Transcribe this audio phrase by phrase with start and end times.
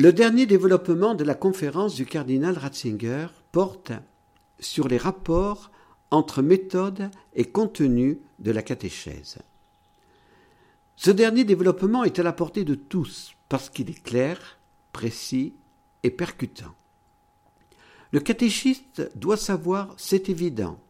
[0.00, 3.92] Le dernier développement de la conférence du cardinal Ratzinger porte
[4.58, 5.70] sur les rapports
[6.10, 9.36] entre méthode et contenu de la catéchèse.
[10.96, 14.58] Ce dernier développement est à la portée de tous parce qu'il est clair,
[14.94, 15.52] précis
[16.02, 16.74] et percutant.
[18.10, 20.80] Le catéchiste doit savoir, c'est évident,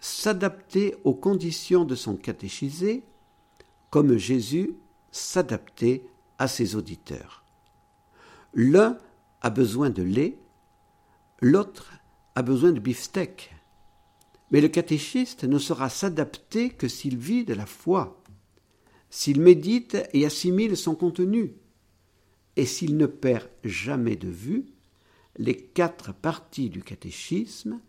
[0.00, 3.04] s'adapter aux conditions de son catéchisé,
[3.88, 4.76] comme Jésus
[5.12, 6.04] s'adaptait
[6.36, 7.43] à ses auditeurs.
[8.56, 8.98] L'un
[9.40, 10.38] a besoin de lait,
[11.40, 11.92] l'autre
[12.36, 13.52] a besoin de beefsteak.
[14.52, 18.22] Mais le catéchiste ne saura s'adapter que s'il vit de la foi,
[19.10, 21.56] s'il médite et assimile son contenu,
[22.54, 24.66] et s'il ne perd jamais de vue
[25.36, 27.80] les quatre parties du catéchisme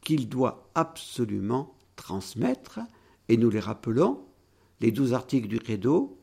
[0.00, 2.80] qu'il doit absolument transmettre,
[3.28, 4.24] et nous les rappelons,
[4.80, 6.18] les douze articles du credo,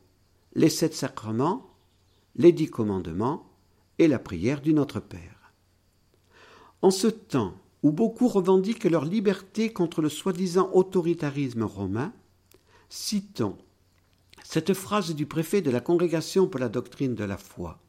[0.53, 1.73] les sept sacrements,
[2.35, 3.54] les dix commandements
[3.99, 5.53] et la prière du Notre Père.
[6.81, 12.13] En ce temps où beaucoup revendiquent leur liberté contre le soi-disant autoritarisme romain,
[12.89, 13.57] citons
[14.43, 17.79] cette phrase du préfet de la Congrégation pour la doctrine de la foi.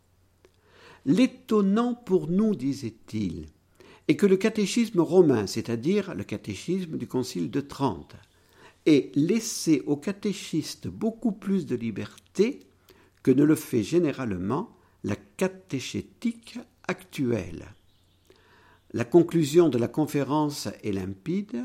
[1.05, 3.47] L'étonnant pour nous, disait-il,
[4.09, 8.17] est que le catéchisme romain, c'est-à-dire le catéchisme du Concile de Trente,
[8.87, 12.61] ait laissé aux catéchistes beaucoup plus de liberté
[13.23, 16.59] que ne le fait généralement la catéchétique
[16.89, 17.67] actuelle.
[18.93, 21.63] La conclusion de la conférence est limpide.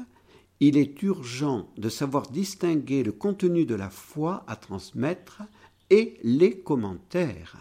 [0.59, 5.41] Il est urgent de savoir distinguer le contenu de la foi à transmettre
[5.89, 7.57] et les commentaires.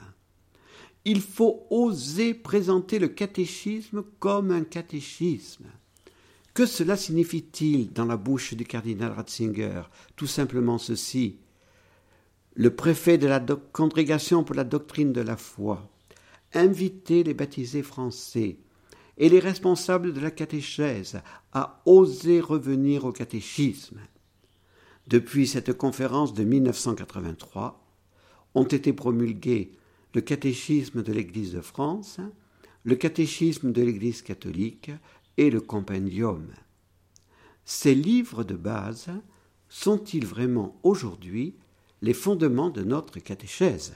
[1.05, 5.67] Il faut oser présenter le catéchisme comme un catéchisme.
[6.53, 9.83] Que cela signifie-t-il dans la bouche du cardinal Ratzinger?
[10.17, 11.39] Tout simplement ceci.
[12.55, 13.41] Le préfet de la
[13.73, 15.89] Congrégation pour la doctrine de la foi
[16.53, 18.59] inviter les baptisés français
[19.19, 21.21] et les responsables de la catéchèse
[21.53, 24.01] à oser revenir au catéchisme.
[25.06, 27.84] Depuis cette conférence de 1983,
[28.55, 29.72] ont été promulgués
[30.15, 32.19] le catéchisme de l'Église de France,
[32.82, 34.91] le catéchisme de l'Église catholique
[35.37, 36.49] et le compendium.
[37.65, 39.09] Ces livres de base
[39.69, 41.55] sont-ils vraiment aujourd'hui
[42.03, 43.94] les fondements de notre catéchèse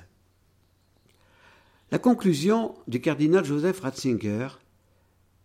[1.91, 4.49] La conclusion du cardinal Joseph Ratzinger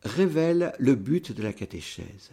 [0.03, 2.31] révèle le but de la catéchèse.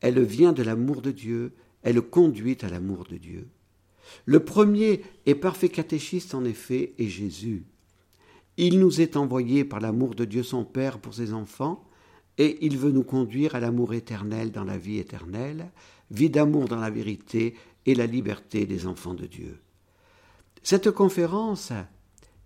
[0.00, 1.52] Elle vient de l'amour de Dieu,
[1.82, 3.48] elle conduit à l'amour de Dieu.
[4.26, 7.64] Le premier et parfait catéchiste, en effet, est Jésus.
[8.56, 11.84] Il nous est envoyé par l'amour de Dieu son Père pour ses enfants,
[12.38, 15.70] et il veut nous conduire à l'amour éternel dans la vie éternelle,
[16.10, 17.54] vie d'amour dans la vérité
[17.86, 19.58] et la liberté des enfants de Dieu.
[20.62, 21.72] Cette conférence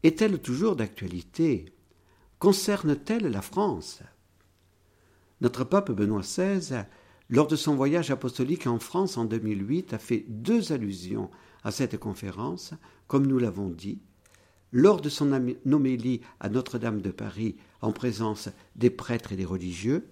[0.02, 1.66] est-elle toujours d'actualité?
[2.38, 4.00] Concerne-t-elle la France?
[5.41, 6.84] Notre pape Benoît XVI,
[7.28, 11.30] lors de son voyage apostolique en France en 2008, a fait deux allusions
[11.64, 12.72] à cette conférence,
[13.06, 14.00] comme nous l'avons dit,
[14.72, 15.32] lors de son
[15.71, 20.09] homélie à Notre-Dame de Paris en présence des prêtres et des religieux,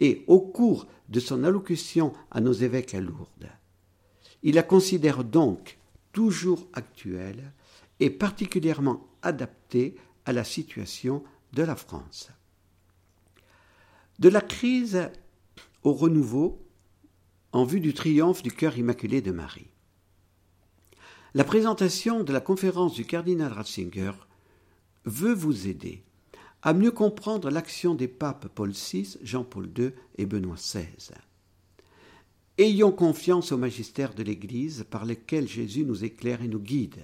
[0.00, 3.48] et au cours de son allocution à nos évêques à Lourdes.
[4.42, 5.78] Il la considère donc
[6.12, 7.52] toujours actuelle
[8.00, 12.30] et particulièrement adaptée à la situation de la France.
[14.18, 15.08] De la crise
[15.82, 16.60] au renouveau
[17.52, 19.68] en vue du triomphe du cœur immaculé de Marie.
[21.34, 24.12] La présentation de la conférence du cardinal Ratzinger
[25.06, 26.02] veut vous aider
[26.60, 31.14] à mieux comprendre l'action des papes Paul VI, Jean-Paul II et Benoît XVI.
[32.58, 37.00] Ayons confiance au magistère de l'Église par lequel Jésus nous éclaire et nous guide.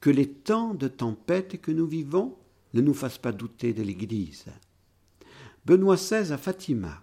[0.00, 2.36] Que les temps de tempête que nous vivons
[2.72, 4.44] ne nous fasse pas douter de l'Église.
[5.66, 7.02] Benoît XVI à Fatima,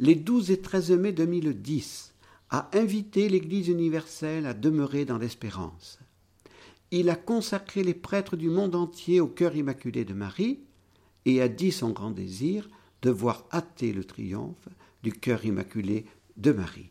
[0.00, 2.13] les 12 et 13 mai 2010,
[2.50, 5.98] a invité l'Église universelle à demeurer dans l'espérance.
[6.90, 10.60] Il a consacré les prêtres du monde entier au cœur immaculé de Marie
[11.24, 12.68] et a dit son grand désir
[13.02, 14.68] de voir hâter le triomphe
[15.02, 16.06] du cœur immaculé
[16.36, 16.90] de Marie.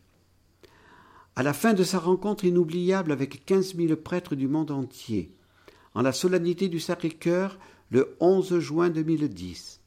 [1.35, 5.31] À la fin de sa rencontre inoubliable avec quinze mille prêtres du monde entier,
[5.95, 7.57] en la solennité du Sacré-Cœur,
[7.89, 9.79] le 11 juin 2010,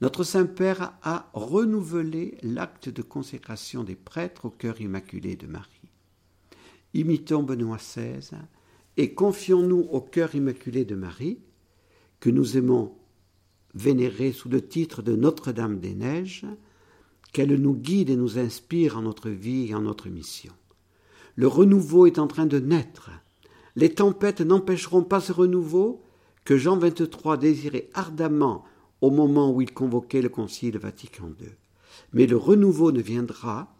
[0.00, 5.90] notre Saint-Père a renouvelé l'acte de consécration des prêtres au cœur immaculé de Marie.
[6.94, 8.36] Imitons Benoît XVI
[8.96, 11.38] et confions-nous au cœur immaculé de Marie,
[12.18, 12.96] que nous aimons
[13.74, 16.46] vénérer sous le titre de Notre-Dame des Neiges,
[17.32, 20.52] qu'elle nous guide et nous inspire en notre vie et en notre mission.
[21.36, 23.10] Le renouveau est en train de naître.
[23.76, 26.02] Les tempêtes n'empêcheront pas ce renouveau,
[26.44, 28.64] que Jean XXIII désirait ardemment
[29.00, 31.48] au moment où il convoquait le Concile Vatican II.
[32.12, 33.74] Mais le renouveau ne viendra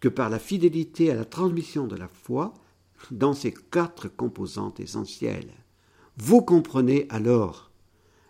[0.00, 2.54] que par la fidélité à la transmission de la foi
[3.10, 5.52] dans ses quatre composantes essentielles.
[6.16, 7.70] Vous comprenez alors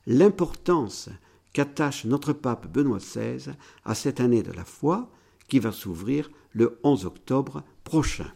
[0.06, 1.08] l'importance
[1.52, 3.52] qu'attache notre pape Benoît XVI
[3.84, 5.10] à cette année de la foi
[5.48, 8.30] qui va s'ouvrir le 11 octobre prochain.